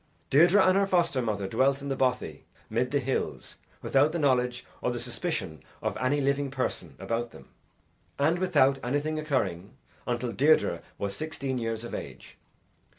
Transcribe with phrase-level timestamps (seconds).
[0.31, 4.65] Deirdre and her foster mother dwelt in the bothy mid the hills without the knowledge
[4.81, 7.49] or the suspicion of any living person about them
[8.17, 9.75] and without anything occurring,
[10.07, 12.37] until Deirdre was sixteen years of age.